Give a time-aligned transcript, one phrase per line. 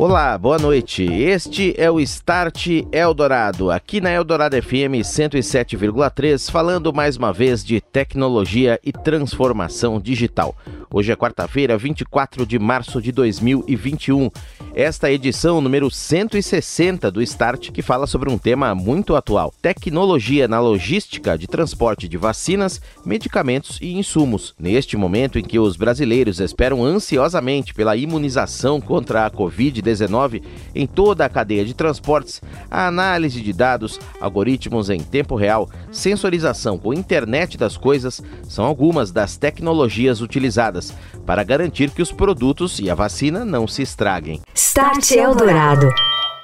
[0.00, 1.04] Olá, boa noite.
[1.04, 7.82] Este é o Start Eldorado, aqui na Eldorado FM 107,3, falando mais uma vez de
[7.82, 10.56] tecnologia e transformação digital.
[10.92, 14.28] Hoje é quarta-feira, 24 de março de 2021.
[14.74, 19.54] Esta é a edição número 160 do Start, que fala sobre um tema muito atual:
[19.62, 24.52] tecnologia na logística de transporte de vacinas, medicamentos e insumos.
[24.58, 30.42] Neste momento em que os brasileiros esperam ansiosamente pela imunização contra a Covid-19
[30.74, 36.76] em toda a cadeia de transportes, a análise de dados, algoritmos em tempo real, sensorização
[36.76, 40.79] com internet das coisas são algumas das tecnologias utilizadas
[41.26, 44.40] para garantir que os produtos e a vacina não se estraguem.
[44.54, 45.88] Start Eldorado.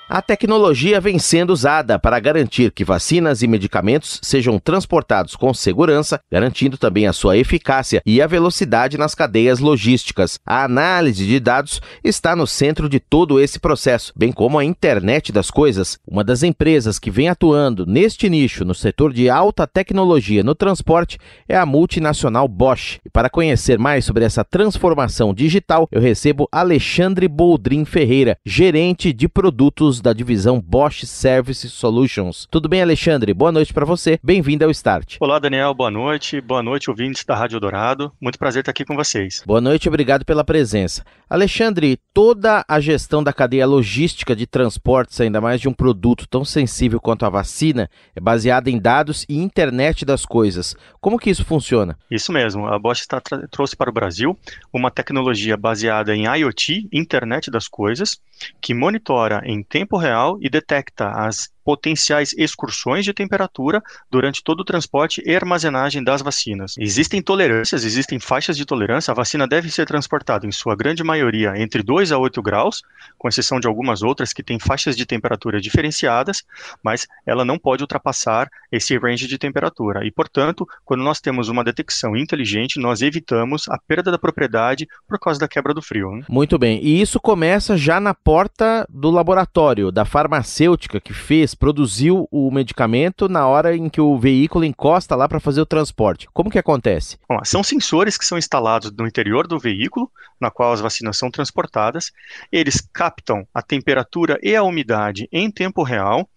[0.09, 6.21] A tecnologia vem sendo usada para garantir que vacinas e medicamentos sejam transportados com segurança,
[6.31, 10.39] garantindo também a sua eficácia e a velocidade nas cadeias logísticas.
[10.47, 15.33] A análise de dados está no centro de todo esse processo, bem como a internet
[15.33, 15.99] das coisas.
[16.07, 21.19] Uma das empresas que vem atuando neste nicho no setor de alta tecnologia no transporte
[21.49, 23.01] é a multinacional Bosch.
[23.05, 29.29] E para conhecer mais sobre essa transformação digital, eu recebo Alexandre Boldrin Ferreira, gerente de
[29.29, 32.47] produtos da divisão Bosch Service Solutions.
[32.51, 33.33] Tudo bem, Alexandre?
[33.35, 34.19] Boa noite para você.
[34.23, 35.17] Bem-vindo ao Start.
[35.21, 35.73] Olá, Daniel.
[35.75, 36.41] Boa noite.
[36.41, 38.13] Boa noite, ouvintes da Rádio Dourado.
[38.21, 39.43] Muito prazer estar aqui com vocês.
[39.47, 41.05] Boa noite, obrigado pela presença.
[41.29, 46.45] Alexandre, toda a gestão da cadeia logística de transportes, ainda mais de um produto tão
[46.45, 50.75] sensível quanto a vacina, é baseada em dados e internet das coisas.
[51.01, 51.97] Como que isso funciona?
[52.11, 52.67] Isso mesmo.
[52.67, 54.37] A Bosch está, trouxe para o Brasil
[54.73, 58.21] uma tecnologia baseada em IoT, internet das coisas,
[58.61, 64.65] que monitora em tempo real e detecta as potenciais excursões de temperatura durante todo o
[64.65, 66.77] transporte e armazenagem das vacinas.
[66.78, 69.10] Existem tolerâncias, existem faixas de tolerância.
[69.10, 72.82] A vacina deve ser transportada, em sua grande maioria, entre 2 a 8 graus,
[73.19, 76.44] com exceção de algumas outras que têm faixas de temperatura diferenciadas,
[76.84, 80.06] mas ela não pode ultrapassar esse range de temperatura.
[80.06, 85.19] E, portanto, quando nós temos uma detecção inteligente, nós evitamos a perda da propriedade por
[85.19, 86.12] causa da quebra do frio.
[86.12, 86.22] Né?
[86.28, 86.78] Muito bem.
[86.81, 93.28] E isso começa já na porta do laboratório, da farmacêutica que fez produziu o medicamento
[93.28, 96.28] na hora em que o veículo encosta lá para fazer o transporte.
[96.33, 97.19] Como que acontece?
[97.44, 102.12] São sensores que são instalados no interior do veículo, na qual as vacinas são transportadas.
[102.53, 106.28] Eles captam a temperatura e a umidade em tempo real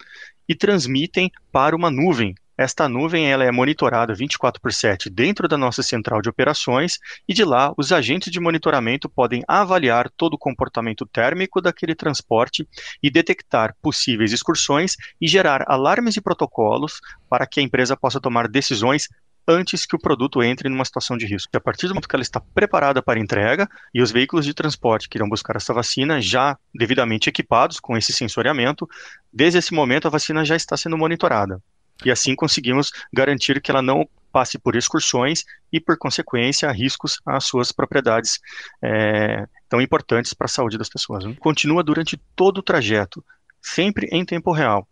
[0.47, 5.57] e transmitem para uma nuvem esta nuvem ela é monitorada 24 por 7 dentro da
[5.57, 10.37] nossa central de operações e de lá os agentes de monitoramento podem avaliar todo o
[10.37, 12.67] comportamento térmico daquele transporte
[13.01, 16.99] e detectar possíveis excursões e gerar alarmes e protocolos
[17.29, 19.07] para que a empresa possa tomar decisões
[19.47, 21.55] antes que o produto entre numa situação de risco.
[21.55, 25.07] A partir do momento que ela está preparada para entrega e os veículos de transporte
[25.07, 28.85] que irão buscar essa vacina já devidamente equipados com esse sensoriamento,
[29.31, 31.61] desde esse momento a vacina já está sendo monitorada
[32.05, 37.45] e assim conseguimos garantir que ela não passe por excursões e, por consequência, riscos às
[37.45, 38.39] suas propriedades
[38.81, 41.25] é, tão importantes para a saúde das pessoas.
[41.25, 41.35] Né?
[41.39, 43.23] Continua durante todo o trajeto,
[43.61, 44.87] sempre em tempo real.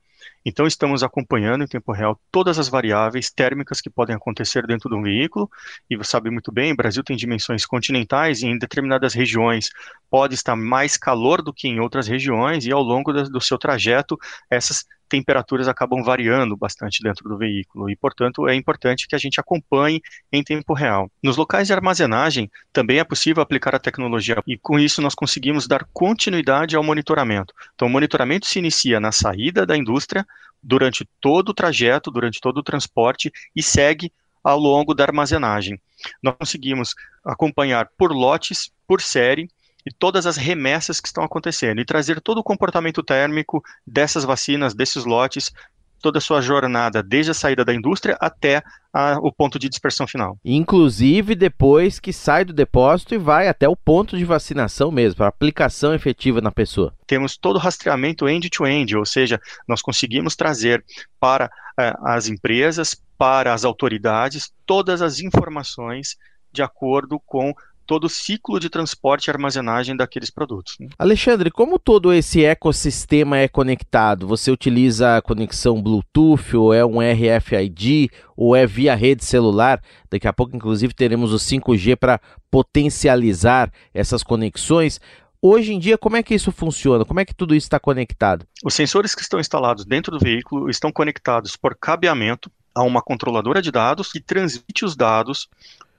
[0.45, 4.95] Então, estamos acompanhando em tempo real todas as variáveis térmicas que podem acontecer dentro de
[4.95, 5.49] um veículo.
[5.89, 9.69] E você sabe muito bem, o Brasil tem dimensões continentais e em determinadas regiões
[10.09, 14.17] pode estar mais calor do que em outras regiões, e ao longo do seu trajeto,
[14.49, 19.39] essas temperaturas acabam variando bastante dentro do veículo e, portanto, é importante que a gente
[19.39, 21.09] acompanhe em tempo real.
[21.23, 25.65] Nos locais de armazenagem, também é possível aplicar a tecnologia e, com isso, nós conseguimos
[25.65, 27.53] dar continuidade ao monitoramento.
[27.73, 30.26] Então, o monitoramento se inicia na saída da indústria,
[30.61, 34.11] durante todo o trajeto, durante todo o transporte e segue
[34.43, 35.79] ao longo da armazenagem.
[36.21, 36.93] Nós conseguimos
[37.23, 39.49] acompanhar por lotes, por série,
[39.85, 44.73] e todas as remessas que estão acontecendo e trazer todo o comportamento térmico dessas vacinas,
[44.73, 45.53] desses lotes,
[46.01, 48.63] toda a sua jornada, desde a saída da indústria até
[48.93, 50.37] a, o ponto de dispersão final.
[50.43, 55.27] Inclusive depois que sai do depósito e vai até o ponto de vacinação mesmo, para
[55.27, 56.93] aplicação efetiva na pessoa.
[57.05, 60.83] Temos todo o rastreamento end-to-end, -end, ou seja, nós conseguimos trazer
[61.19, 61.49] para
[61.79, 66.15] eh, as empresas, para as autoridades, todas as informações
[66.51, 67.53] de acordo com
[67.87, 70.75] todo o ciclo de transporte e armazenagem daqueles produtos.
[70.79, 70.89] Né?
[70.99, 74.27] Alexandre, como todo esse ecossistema é conectado?
[74.27, 79.81] Você utiliza a conexão Bluetooth ou é um RFID ou é via rede celular?
[80.11, 82.19] Daqui a pouco, inclusive, teremos o 5G para
[82.51, 84.99] potencializar essas conexões.
[85.41, 87.05] Hoje em dia, como é que isso funciona?
[87.05, 88.45] Como é que tudo isso está conectado?
[88.63, 93.61] Os sensores que estão instalados dentro do veículo estão conectados por cabeamento a uma controladora
[93.61, 95.47] de dados que transmite os dados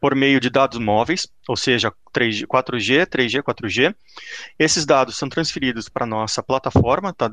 [0.01, 3.95] por meio de dados móveis, ou seja, 3G, 4G, 3G, 4G.
[4.59, 7.31] Esses dados são transferidos para a nossa plataforma, tá,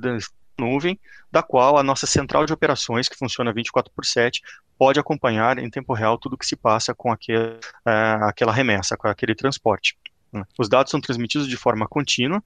[0.58, 1.00] nuvem,
[1.32, 4.42] da qual a nossa central de operações, que funciona 24 por 7,
[4.78, 8.98] pode acompanhar em tempo real tudo o que se passa com aquele, é, aquela remessa,
[8.98, 9.98] com aquele transporte.
[10.32, 10.44] Né.
[10.58, 12.44] Os dados são transmitidos de forma contínua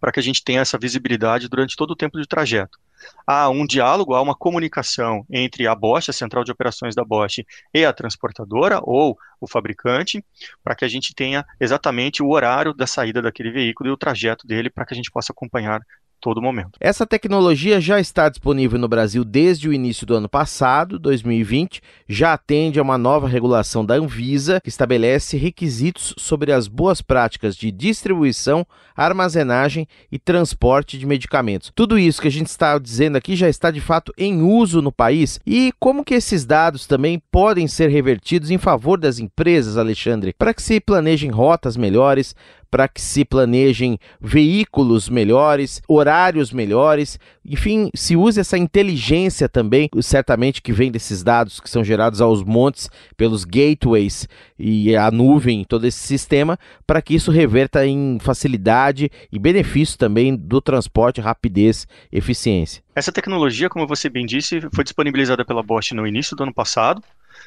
[0.00, 2.78] para que a gente tenha essa visibilidade durante todo o tempo de trajeto
[3.26, 7.44] há um diálogo, há uma comunicação entre a Bosch, a central de operações da Bosch,
[7.72, 10.24] e a transportadora ou o fabricante,
[10.62, 14.46] para que a gente tenha exatamente o horário da saída daquele veículo e o trajeto
[14.46, 15.80] dele para que a gente possa acompanhar
[16.24, 16.78] todo momento.
[16.80, 22.32] Essa tecnologia já está disponível no Brasil desde o início do ano passado, 2020, já
[22.32, 27.70] atende a uma nova regulação da Anvisa, que estabelece requisitos sobre as boas práticas de
[27.70, 28.66] distribuição,
[28.96, 31.70] armazenagem e transporte de medicamentos.
[31.74, 34.90] Tudo isso que a gente está dizendo aqui já está de fato em uso no
[34.90, 40.34] país e como que esses dados também podem ser revertidos em favor das empresas, Alexandre,
[40.38, 42.34] para que se planejem rotas melhores,
[42.74, 50.60] para que se planejem veículos melhores, horários melhores, enfim, se use essa inteligência também, certamente
[50.60, 54.26] que vem desses dados que são gerados aos montes pelos gateways
[54.58, 60.34] e a nuvem, todo esse sistema, para que isso reverta em facilidade e benefício também
[60.34, 62.82] do transporte, rapidez, eficiência.
[62.92, 67.00] Essa tecnologia, como você bem disse, foi disponibilizada pela Bosch no início do ano passado.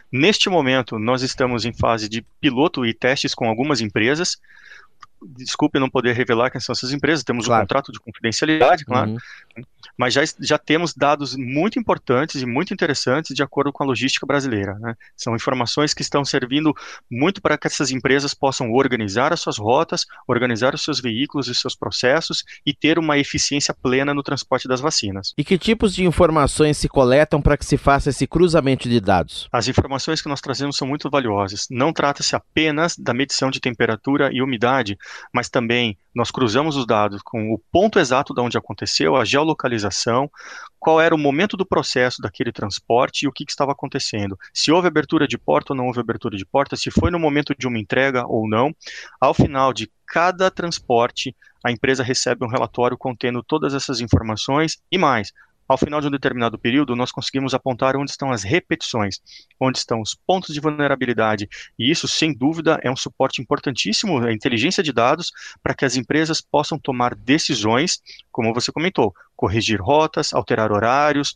[0.10, 4.38] Neste momento, nós estamos em fase de piloto e testes com algumas empresas
[5.22, 7.62] desculpe não poder revelar quem são essas empresas, temos claro.
[7.62, 9.64] um contrato de confidencialidade, claro, uhum.
[9.98, 14.26] mas já, já temos dados muito importantes e muito interessantes de acordo com a logística
[14.26, 14.76] brasileira.
[14.80, 14.96] Né?
[15.16, 16.74] São informações que estão servindo
[17.10, 21.56] muito para que essas empresas possam organizar as suas rotas, organizar os seus veículos e
[21.56, 25.34] seus processos e ter uma eficiência plena no transporte das vacinas.
[25.38, 29.48] E que tipos de informações se coletam para que se faça esse cruzamento de dados?
[29.52, 31.68] As informações que nós trazemos são muito valiosas.
[31.70, 34.98] Não trata-se apenas da medição de temperatura e umidade,
[35.34, 40.30] mas também nós cruzamos os dados com o ponto exato de onde aconteceu, a geolocalização,
[40.80, 44.38] qual era o momento do processo daquele transporte e o que, que, estava acontecendo.
[44.54, 47.54] Se houve abertura de porta ou não houve abertura de porta, se foi no momento
[47.58, 48.76] de uma entrega ou não.
[49.20, 54.98] Ao final de cada transporte, a empresa recebe um relatório contendo todas essas informações e
[54.98, 55.32] mais
[55.68, 59.20] ao final de um determinado período, nós conseguimos apontar onde estão as repetições,
[59.60, 61.48] onde estão os pontos de vulnerabilidade.
[61.78, 65.32] E isso, sem dúvida, é um suporte importantíssimo, a inteligência de dados,
[65.62, 71.36] para que as empresas possam tomar decisões, como você comentou, corrigir rotas, alterar horários,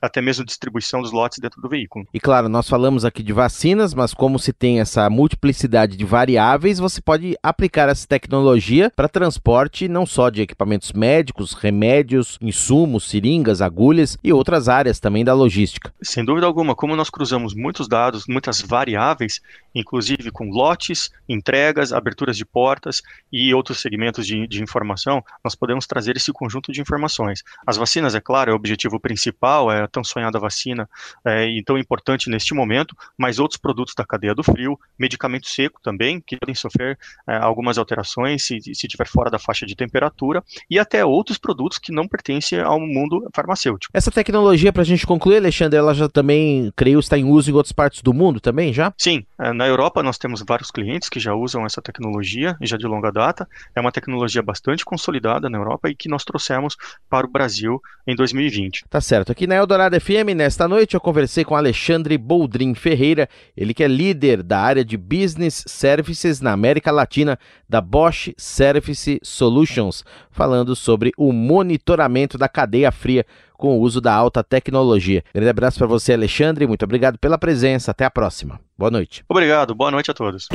[0.00, 2.06] até mesmo distribuição dos lotes dentro do veículo.
[2.12, 6.78] E claro, nós falamos aqui de vacinas, mas como se tem essa multiplicidade de variáveis,
[6.78, 13.60] você pode aplicar essa tecnologia para transporte não só de equipamentos médicos, remédios, insumos, seringas,
[13.60, 15.92] agulhas e outras áreas também da logística.
[16.02, 19.40] Sem dúvida alguma, como nós cruzamos muitos dados, muitas variáveis,
[19.74, 23.02] inclusive com lotes, entregas, aberturas de portas
[23.32, 27.42] e outros segmentos de, de informação, nós podemos trazer esse conjunto de informações.
[27.66, 30.88] As vacinas, é claro, é o objetivo principal, é tão sonhada vacina
[31.24, 35.80] é, e tão importante neste momento, mas outros produtos da cadeia do frio, medicamento seco
[35.82, 40.42] também, que podem sofrer é, algumas alterações se, se estiver fora da faixa de temperatura,
[40.70, 43.90] e até outros produtos que não pertencem ao mundo farmacêutico.
[43.94, 47.54] Essa tecnologia, para a gente concluir, Alexandre, ela já também, creio, está em uso em
[47.54, 48.92] outras partes do mundo também, já?
[48.98, 52.86] Sim, é, na Europa nós temos vários clientes que já usam essa tecnologia, já de
[52.86, 56.76] longa data, é uma tecnologia bastante consolidada na Europa e que nós trouxemos
[57.08, 58.84] para o Brasil em 2020.
[58.88, 63.72] Tá certo, aqui na Eldorado FM, nesta noite, eu conversei com Alexandre Boldrin Ferreira, ele
[63.72, 67.38] que é líder da área de Business Services na América Latina
[67.68, 73.24] da Bosch Service Solutions, falando sobre o monitoramento da cadeia fria
[73.56, 75.22] com o uso da alta tecnologia.
[75.32, 78.58] Grande abraço para você, Alexandre, muito obrigado pela presença, até a próxima.
[78.76, 79.24] Boa noite.
[79.28, 80.48] Obrigado, boa noite a todos.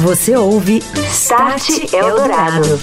[0.00, 0.78] Você ouve
[1.10, 2.80] Start Eldorado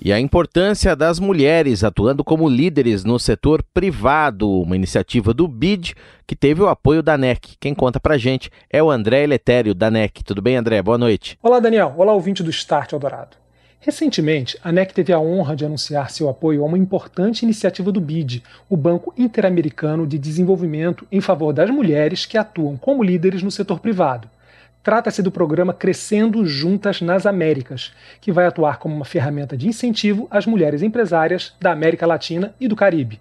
[0.00, 5.94] e a importância das mulheres atuando como líderes no setor privado, uma iniciativa do BID
[6.26, 7.56] que teve o apoio da NEC.
[7.58, 10.22] Quem conta pra gente é o André Eletério, da NEC.
[10.22, 10.80] Tudo bem, André?
[10.80, 11.38] Boa noite.
[11.42, 11.94] Olá, Daniel.
[11.96, 13.36] Olá, ouvinte do Start Eldorado.
[13.80, 18.00] Recentemente, a NEC teve a honra de anunciar seu apoio a uma importante iniciativa do
[18.00, 23.50] BID, o Banco Interamericano de Desenvolvimento em favor das mulheres que atuam como líderes no
[23.50, 24.28] setor privado.
[24.82, 30.28] Trata-se do programa Crescendo Juntas nas Américas, que vai atuar como uma ferramenta de incentivo
[30.30, 33.20] às mulheres empresárias da América Latina e do Caribe.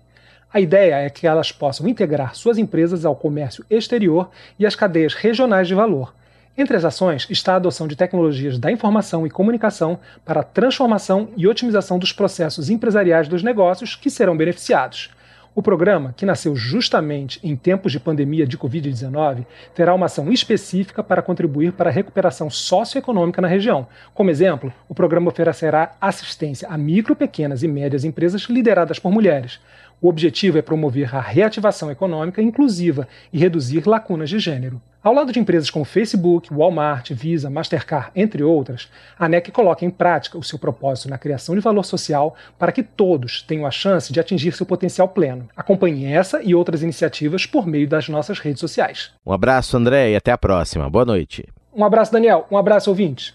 [0.54, 5.14] A ideia é que elas possam integrar suas empresas ao comércio exterior e às cadeias
[5.14, 6.14] regionais de valor.
[6.58, 11.30] Entre as ações está a adoção de tecnologias da informação e comunicação para a transformação
[11.36, 15.12] e otimização dos processos empresariais dos negócios que serão beneficiados.
[15.58, 21.02] O programa, que nasceu justamente em tempos de pandemia de Covid-19, terá uma ação específica
[21.04, 23.88] para contribuir para a recuperação socioeconômica na região.
[24.14, 29.60] Como exemplo, o programa oferecerá assistência a micro, pequenas e médias empresas lideradas por mulheres.
[30.00, 34.80] O objetivo é promover a reativação econômica inclusiva e reduzir lacunas de gênero.
[35.08, 39.90] Ao lado de empresas como Facebook, Walmart, Visa, Mastercard, entre outras, a NEC coloca em
[39.90, 44.12] prática o seu propósito na criação de valor social para que todos tenham a chance
[44.12, 45.48] de atingir seu potencial pleno.
[45.56, 49.14] Acompanhe essa e outras iniciativas por meio das nossas redes sociais.
[49.26, 50.90] Um abraço, André, e até a próxima.
[50.90, 51.48] Boa noite.
[51.74, 52.46] Um abraço, Daniel.
[52.52, 53.34] Um abraço, ouvintes.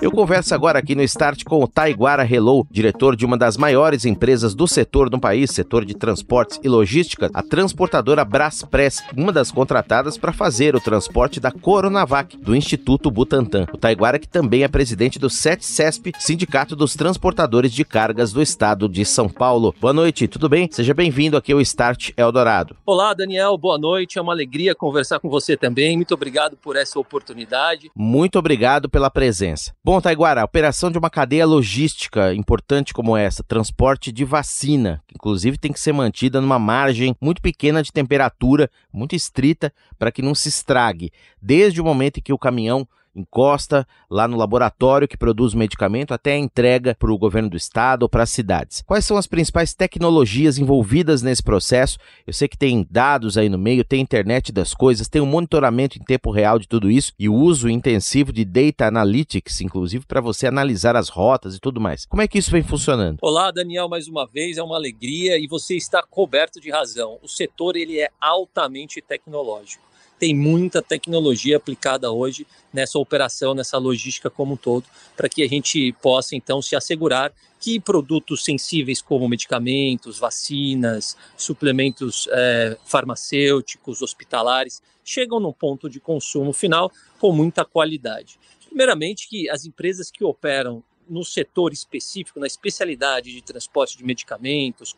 [0.00, 4.06] Eu converso agora aqui no Start com o Taiguara Hello, diretor de uma das maiores
[4.06, 9.50] empresas do setor no país, setor de transportes e logística, a transportadora Braspress, uma das
[9.50, 13.66] contratadas para fazer o transporte da Coronavac, do Instituto Butantan.
[13.74, 18.88] O Taiguara que também é presidente do SET-CESP, Sindicato dos Transportadores de Cargas do Estado
[18.88, 19.74] de São Paulo.
[19.78, 20.66] Boa noite, tudo bem?
[20.72, 22.74] Seja bem-vindo aqui ao Start Eldorado.
[22.86, 24.18] Olá, Daniel, boa noite.
[24.18, 25.94] É uma alegria conversar com você também.
[25.94, 27.90] Muito obrigado por essa oportunidade.
[27.94, 29.74] Muito obrigado pela presença.
[29.90, 35.16] Bom, Taiguara, a operação de uma cadeia logística importante como essa, transporte de vacina, que
[35.16, 40.22] inclusive tem que ser mantida numa margem muito pequena de temperatura, muito estrita, para que
[40.22, 41.10] não se estrague,
[41.42, 46.12] desde o momento em que o caminhão encosta lá no laboratório que produz o medicamento
[46.12, 48.82] até a entrega para o governo do estado ou para as cidades.
[48.86, 51.98] Quais são as principais tecnologias envolvidas nesse processo?
[52.26, 55.98] Eu sei que tem dados aí no meio, tem internet das coisas, tem um monitoramento
[55.98, 60.20] em tempo real de tudo isso e o uso intensivo de data analytics, inclusive para
[60.20, 62.06] você analisar as rotas e tudo mais.
[62.06, 63.18] Como é que isso vem funcionando?
[63.22, 67.18] Olá, Daniel, mais uma vez é uma alegria e você está coberto de razão.
[67.22, 69.89] O setor ele é altamente tecnológico
[70.20, 74.84] tem muita tecnologia aplicada hoje nessa operação, nessa logística como um todo,
[75.16, 82.28] para que a gente possa então se assegurar que produtos sensíveis como medicamentos, vacinas, suplementos
[82.30, 88.38] é, farmacêuticos, hospitalares, chegam no ponto de consumo final com muita qualidade.
[88.66, 94.94] Primeiramente, que as empresas que operam no setor específico, na especialidade de transporte de medicamentos,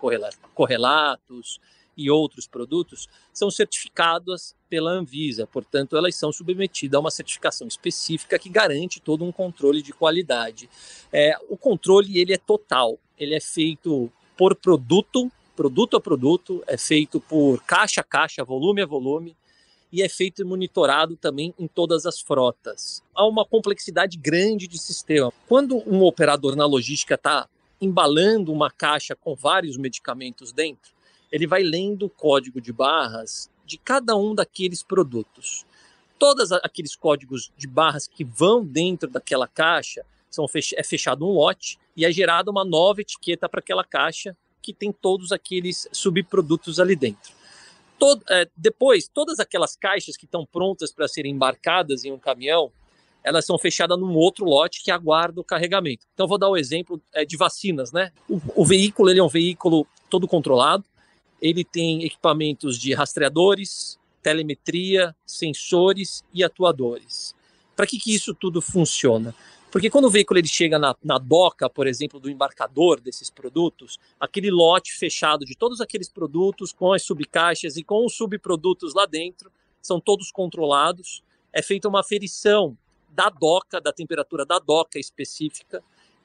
[0.53, 1.61] correlatos,
[1.97, 8.39] e outros produtos são certificadas pela Anvisa, portanto, elas são submetidas a uma certificação específica
[8.39, 10.69] que garante todo um controle de qualidade.
[11.13, 16.77] É, o controle ele é total, ele é feito por produto, produto a produto, é
[16.77, 19.37] feito por caixa a caixa, volume a volume,
[19.93, 23.03] e é feito e monitorado também em todas as frotas.
[23.15, 25.31] Há uma complexidade grande de sistema.
[25.47, 27.47] Quando um operador na logística está
[27.79, 30.93] embalando uma caixa com vários medicamentos dentro,
[31.33, 35.65] ele vai lendo o código de barras de cada um daqueles produtos.
[36.19, 41.33] Todos aqueles códigos de barras que vão dentro daquela caixa são fech é fechado um
[41.33, 46.79] lote e é gerada uma nova etiqueta para aquela caixa que tem todos aqueles subprodutos
[46.79, 47.33] ali dentro.
[47.99, 52.71] Todo, é, depois, todas aquelas caixas que estão prontas para serem embarcadas em um caminhão,
[53.25, 56.07] elas são fechadas num outro lote que aguarda o carregamento.
[56.13, 58.13] Então, vou dar o um exemplo é, de vacinas, né?
[58.29, 60.85] O, o veículo ele é um veículo todo controlado,
[61.43, 67.35] ele tem equipamentos de rastreadores, telemetria, sensores e atuadores.
[67.75, 69.35] Para que, que isso tudo funciona?
[69.73, 73.99] Porque quando o veículo ele chega na, na doca, por exemplo, do embarcador desses produtos,
[74.21, 79.07] aquele lote fechado de todos aqueles produtos com as subcaixas e com os subprodutos lá
[79.07, 81.25] dentro, são todos controlados.
[81.53, 82.77] É feita uma aferição
[83.09, 85.83] da doca, da temperatura da doca específica,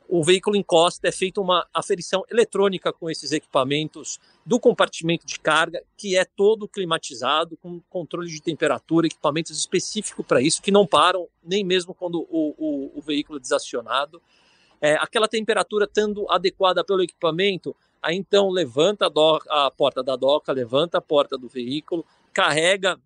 [0.09, 5.83] o veículo encosta, é feita uma aferição eletrônica com esses equipamentos do compartimento de carga,
[5.97, 11.27] que é todo climatizado, com controle de temperatura, equipamentos específicos para isso, que não param
[11.43, 14.21] nem mesmo quando o, o, o veículo é desacionado.
[14.79, 20.53] É, aquela temperatura estando adequada pelo equipamento, aí então levanta a, a porta da doca,
[20.53, 22.97] levanta a porta do veículo, carrega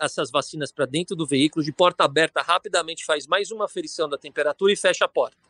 [0.00, 4.18] essas vacinas para dentro do veículo, de porta aberta, rapidamente faz mais uma aferição da
[4.18, 5.43] temperatura e fecha a porta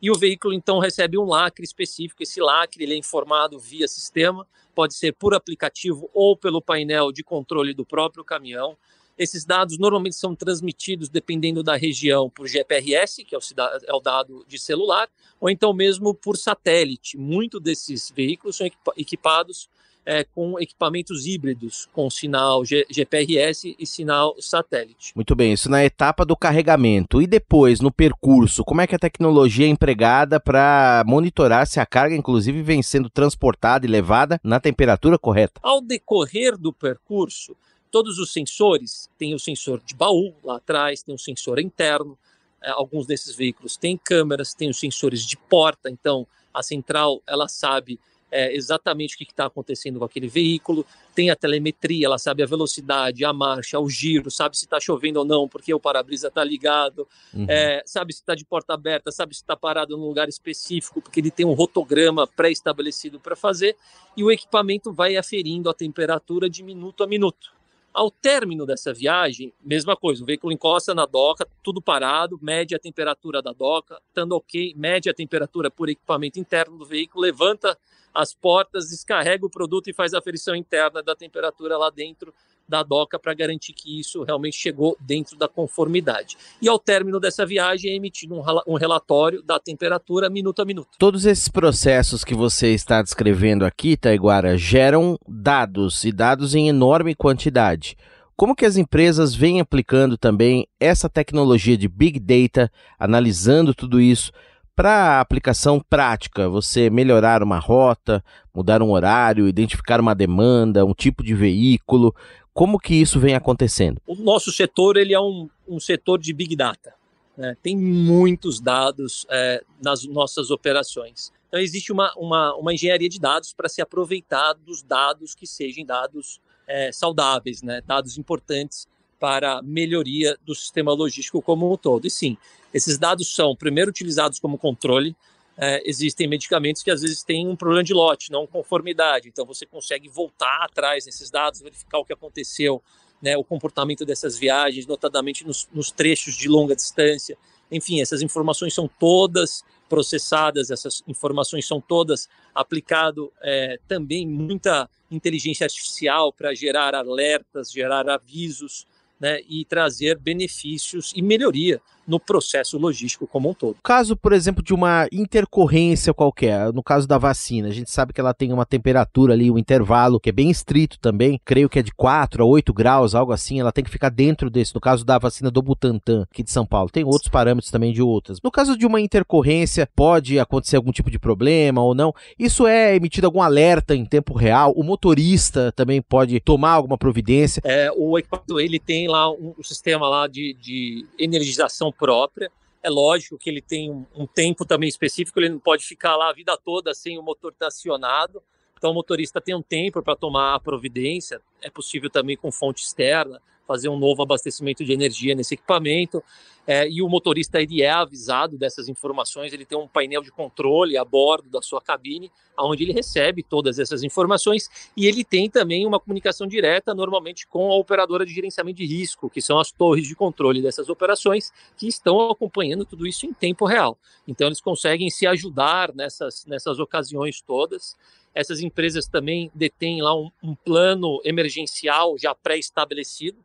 [0.00, 2.22] e o veículo então recebe um lacre específico.
[2.22, 7.22] Esse lacre ele é informado via sistema, pode ser por aplicativo ou pelo painel de
[7.22, 8.76] controle do próprio caminhão.
[9.18, 13.42] Esses dados normalmente são transmitidos, dependendo da região, por GPRS, que é o,
[13.86, 17.18] é o dado de celular, ou então mesmo por satélite.
[17.18, 18.66] Muito desses veículos são
[18.96, 19.68] equipados
[20.10, 25.12] é, com equipamentos híbridos, com sinal G GPRS e sinal satélite.
[25.14, 27.22] Muito bem, isso na etapa do carregamento.
[27.22, 31.86] E depois, no percurso, como é que a tecnologia é empregada para monitorar se a
[31.86, 35.60] carga, inclusive, vem sendo transportada e levada na temperatura correta?
[35.62, 37.56] Ao decorrer do percurso,
[37.88, 42.18] todos os sensores, tem o sensor de baú lá atrás, tem o sensor interno,
[42.60, 47.46] é, alguns desses veículos têm câmeras, tem os sensores de porta, então a central ela
[47.46, 48.00] sabe
[48.30, 50.84] é, exatamente o que está acontecendo com aquele veículo,
[51.14, 55.18] tem a telemetria, ela sabe a velocidade, a marcha, o giro, sabe se está chovendo
[55.18, 57.46] ou não, porque o para-brisa está ligado, uhum.
[57.48, 61.20] é, sabe se está de porta aberta, sabe se está parado num lugar específico, porque
[61.20, 63.76] ele tem um rotograma pré-estabelecido para fazer,
[64.16, 67.59] e o equipamento vai aferindo a temperatura de minuto a minuto.
[67.92, 72.78] Ao término dessa viagem, mesma coisa, o veículo encosta na doca, tudo parado, mede a
[72.78, 77.76] temperatura da doca, estando ok, mede a temperatura por equipamento interno do veículo, levanta
[78.14, 82.32] as portas, descarrega o produto e faz a aferição interna da temperatura lá dentro
[82.70, 86.38] da doca para garantir que isso realmente chegou dentro da conformidade.
[86.62, 90.88] E ao término dessa viagem é emitido um relatório da temperatura minuto a minuto.
[90.98, 97.14] Todos esses processos que você está descrevendo aqui, Taiguara, geram dados e dados em enorme
[97.14, 97.96] quantidade.
[98.36, 104.32] Como que as empresas vêm aplicando também essa tecnologia de Big Data, analisando tudo isso
[104.74, 108.24] para aplicação prática, você melhorar uma rota,
[108.54, 112.14] mudar um horário, identificar uma demanda, um tipo de veículo,
[112.52, 114.00] como que isso vem acontecendo?
[114.06, 116.94] O nosso setor ele é um, um setor de big data.
[117.36, 117.56] Né?
[117.62, 121.32] Tem muitos dados é, nas nossas operações.
[121.48, 125.84] Então existe uma, uma, uma engenharia de dados para se aproveitar dos dados que sejam
[125.84, 127.82] dados é, saudáveis, né?
[127.86, 128.86] dados importantes
[129.18, 132.06] para melhoria do sistema logístico como um todo.
[132.06, 132.36] E sim,
[132.72, 135.14] esses dados são, primeiro, utilizados como controle.
[135.62, 139.28] É, existem medicamentos que às vezes têm um problema de lote, não conformidade.
[139.28, 142.82] Então você consegue voltar atrás nesses dados, verificar o que aconteceu,
[143.20, 147.36] né, o comportamento dessas viagens, notadamente nos, nos trechos de longa distância.
[147.70, 155.64] Enfim, essas informações são todas processadas, essas informações são todas aplicado é, também muita inteligência
[155.64, 158.86] artificial para gerar alertas, gerar avisos
[159.20, 163.76] né, e trazer benefícios e melhoria no processo logístico como um todo.
[163.82, 168.20] Caso, por exemplo, de uma intercorrência qualquer, no caso da vacina, a gente sabe que
[168.20, 171.82] ela tem uma temperatura ali, um intervalo que é bem estrito também, creio que é
[171.82, 175.04] de 4 a 8 graus, algo assim, ela tem que ficar dentro desse, no caso
[175.04, 176.90] da vacina do Butantan, aqui de São Paulo.
[176.90, 178.38] Tem outros parâmetros também de outras.
[178.42, 182.14] No caso de uma intercorrência, pode acontecer algum tipo de problema ou não?
[182.38, 184.72] Isso é emitido algum alerta em tempo real?
[184.76, 187.60] O motorista também pode tomar alguma providência?
[187.64, 192.50] É, o equipamento, ele tem lá um, um sistema lá de, de energização própria.
[192.82, 196.30] É lógico que ele tem um, um, tempo também específico, ele não pode ficar lá
[196.30, 198.42] a vida toda sem o motor estar acionado.
[198.76, 201.42] Então o motorista tem um tempo para tomar a providência.
[201.60, 203.40] É possível também com fonte externa
[203.70, 206.20] fazer um novo abastecimento de energia nesse equipamento.
[206.66, 210.96] É, e o motorista ele é avisado dessas informações, ele tem um painel de controle
[210.96, 215.86] a bordo da sua cabine, onde ele recebe todas essas informações e ele tem também
[215.86, 220.06] uma comunicação direta, normalmente com a operadora de gerenciamento de risco, que são as torres
[220.06, 223.96] de controle dessas operações, que estão acompanhando tudo isso em tempo real.
[224.26, 227.96] Então eles conseguem se ajudar nessas, nessas ocasiões todas.
[228.34, 233.38] Essas empresas também detêm lá um, um plano emergencial já pré-estabelecido,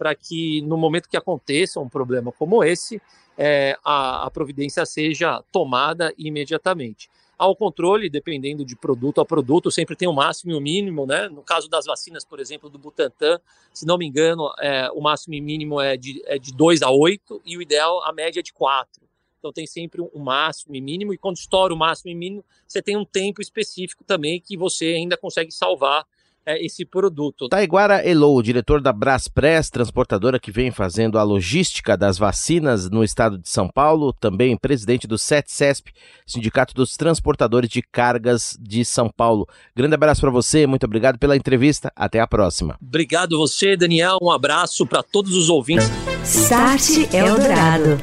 [0.00, 3.02] para que no momento que aconteça um problema como esse,
[3.36, 9.94] é, a, a providência seja tomada imediatamente ao controle, dependendo de produto a produto, sempre
[9.94, 11.28] tem o máximo e o mínimo, né?
[11.28, 13.38] No caso das vacinas, por exemplo, do Butantan,
[13.74, 16.90] se não me engano, é, o máximo e mínimo é de, é de 2 a
[16.90, 19.02] 8 e o ideal, a média é de 4.
[19.38, 22.80] Então tem sempre um máximo e mínimo, e quando estoura o máximo e mínimo, você
[22.80, 26.06] tem um tempo específico também que você ainda consegue salvar
[26.44, 27.48] é, esse produto.
[27.48, 33.38] Taiguara Elou, diretor da Braspress, transportadora que vem fazendo a logística das vacinas no estado
[33.38, 35.92] de São Paulo, também presidente do SETCESP,
[36.26, 39.46] Sindicato dos Transportadores de Cargas de São Paulo.
[39.74, 42.76] Grande abraço para você, muito obrigado pela entrevista, até a próxima.
[42.80, 45.90] Obrigado você, Daniel, um abraço para todos os ouvintes.
[46.24, 47.98] Start Eldorado.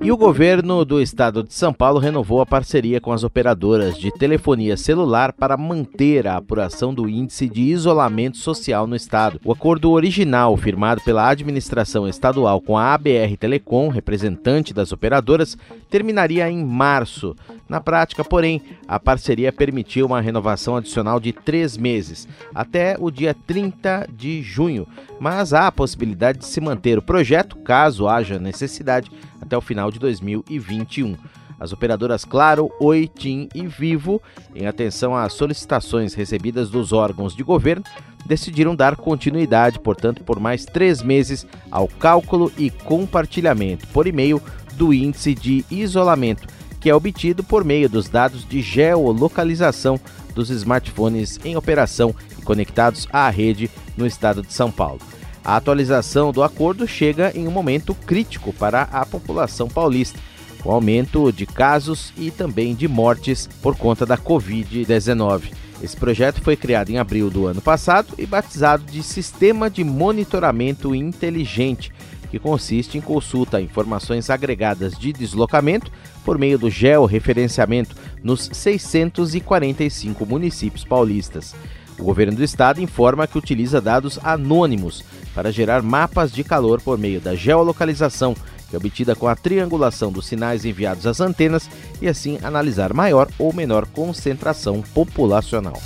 [0.00, 4.12] E o governo do estado de São Paulo renovou a parceria com as operadoras de
[4.12, 9.40] telefonia celular para manter a apuração do índice de isolamento social no estado.
[9.44, 15.58] O acordo original, firmado pela administração estadual com a ABR Telecom, representante das operadoras,
[15.90, 17.34] terminaria em março.
[17.68, 23.34] Na prática, porém, a parceria permitiu uma renovação adicional de três meses, até o dia
[23.34, 24.86] 30 de junho,
[25.18, 29.90] mas há a possibilidade de se manter o projeto, caso haja necessidade, até o final
[29.90, 31.16] de 2021.
[31.58, 34.22] as operadoras Claro, Oi, TIM e Vivo,
[34.54, 37.84] em atenção às solicitações recebidas dos órgãos de governo,
[38.26, 44.40] decidiram dar continuidade, portanto, por mais três meses ao cálculo e compartilhamento por e-mail
[44.74, 46.46] do índice de isolamento,
[46.80, 49.98] que é obtido por meio dos dados de geolocalização
[50.34, 55.00] dos smartphones em operação e conectados à rede no estado de São Paulo.
[55.44, 60.18] A atualização do acordo chega em um momento crítico para a população paulista,
[60.62, 65.52] com aumento de casos e também de mortes por conta da Covid-19.
[65.82, 70.94] Esse projeto foi criado em abril do ano passado e batizado de Sistema de Monitoramento
[70.94, 71.92] Inteligente,
[72.30, 75.90] que consiste em consulta a informações agregadas de deslocamento
[76.24, 81.54] por meio do georreferenciamento nos 645 municípios paulistas.
[81.98, 86.96] O governo do estado informa que utiliza dados anônimos para gerar mapas de calor por
[86.96, 88.34] meio da geolocalização,
[88.68, 91.68] que é obtida com a triangulação dos sinais enviados às antenas
[92.00, 95.80] e assim analisar maior ou menor concentração populacional.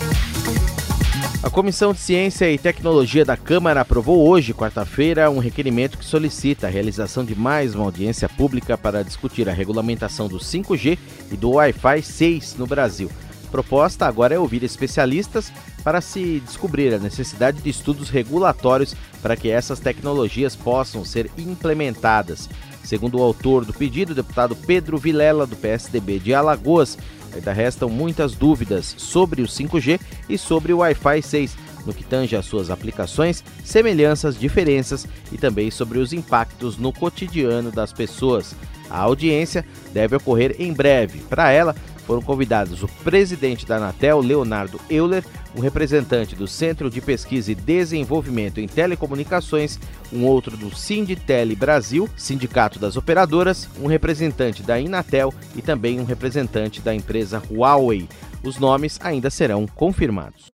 [1.42, 6.68] A Comissão de Ciência e Tecnologia da Câmara aprovou hoje, quarta-feira, um requerimento que solicita
[6.68, 10.96] a realização de mais uma audiência pública para discutir a regulamentação do 5G
[11.32, 13.10] e do Wi-Fi 6 no Brasil.
[13.52, 15.52] Proposta agora é ouvir especialistas
[15.84, 22.48] para se descobrir a necessidade de estudos regulatórios para que essas tecnologias possam ser implementadas.
[22.82, 26.96] Segundo o autor do pedido, o deputado Pedro Vilela, do PSDB de Alagoas,
[27.34, 32.34] ainda restam muitas dúvidas sobre o 5G e sobre o Wi-Fi 6, no que tange
[32.34, 38.54] às suas aplicações, semelhanças, diferenças e também sobre os impactos no cotidiano das pessoas.
[38.88, 41.20] A audiência deve ocorrer em breve.
[41.20, 41.74] Para ela,
[42.06, 45.24] foram convidados o presidente da Anatel, Leonardo Euler,
[45.56, 49.78] um representante do Centro de Pesquisa e Desenvolvimento em Telecomunicações,
[50.12, 56.04] um outro do Sinditele Brasil, Sindicato das Operadoras, um representante da Inatel e também um
[56.04, 58.08] representante da empresa Huawei.
[58.42, 60.46] Os nomes ainda serão confirmados.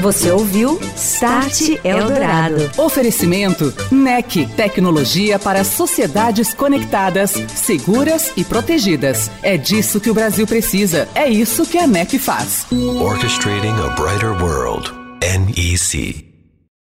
[0.00, 2.70] Você ouviu Start Eldorado.
[2.78, 9.30] Oferecimento NEC, tecnologia para sociedades conectadas, seguras e protegidas.
[9.42, 11.06] É disso que o Brasil precisa.
[11.14, 12.66] É isso que a NEC faz.
[12.72, 14.90] Orchestrating a brighter world.
[15.20, 16.29] NEC.